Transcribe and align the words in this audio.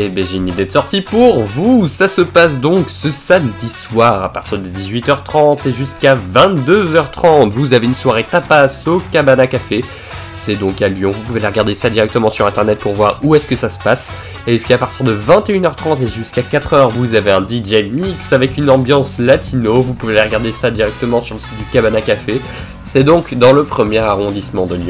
Et 0.00 0.10
j'ai 0.22 0.38
une 0.38 0.48
idée 0.48 0.64
de 0.64 0.72
sortie 0.72 1.02
pour 1.02 1.42
vous. 1.42 1.86
Ça 1.86 2.08
se 2.08 2.22
passe 2.22 2.58
donc 2.58 2.88
ce 2.88 3.10
samedi 3.10 3.68
soir 3.68 4.24
à 4.24 4.32
partir 4.32 4.56
de 4.58 4.66
18h30 4.66 5.68
et 5.68 5.72
jusqu'à 5.74 6.14
22h30. 6.14 7.50
Vous 7.50 7.74
avez 7.74 7.86
une 7.86 7.94
soirée 7.94 8.24
tapas 8.24 8.84
au 8.86 8.96
Cabana 9.12 9.46
Café. 9.46 9.84
C'est 10.32 10.56
donc 10.56 10.80
à 10.80 10.88
Lyon. 10.88 11.10
Vous 11.14 11.22
pouvez 11.24 11.46
regarder 11.46 11.74
ça 11.74 11.90
directement 11.90 12.30
sur 12.30 12.46
internet 12.46 12.78
pour 12.78 12.94
voir 12.94 13.20
où 13.22 13.34
est-ce 13.34 13.46
que 13.46 13.56
ça 13.56 13.68
se 13.68 13.78
passe. 13.78 14.10
Et 14.46 14.58
puis 14.58 14.72
à 14.72 14.78
partir 14.78 15.04
de 15.04 15.14
21h30 15.14 16.02
et 16.02 16.08
jusqu'à 16.08 16.40
4h, 16.40 16.92
vous 16.92 17.12
avez 17.12 17.32
un 17.32 17.46
DJ 17.46 17.84
mix 17.92 18.32
avec 18.32 18.56
une 18.56 18.70
ambiance 18.70 19.18
latino. 19.18 19.82
Vous 19.82 19.92
pouvez 19.92 20.18
regarder 20.18 20.52
ça 20.52 20.70
directement 20.70 21.20
sur 21.20 21.34
le 21.34 21.40
site 21.40 21.58
du 21.58 21.64
Cabana 21.70 22.00
Café. 22.00 22.40
C'est 22.86 23.04
donc 23.04 23.34
dans 23.34 23.52
le 23.52 23.64
premier 23.64 23.98
arrondissement 23.98 24.64
de 24.64 24.76
Lyon. 24.76 24.86